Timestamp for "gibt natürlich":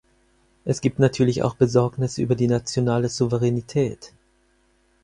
0.81-1.43